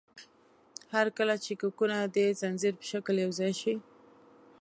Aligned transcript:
هر 0.93 1.07
کله 1.17 1.35
چې 1.43 1.51
کوکونه 1.61 1.97
د 2.15 2.17
ځنځیر 2.41 2.73
په 2.79 2.85
شکل 2.91 3.15
یوځای 3.25 3.51
شي. 3.61 3.73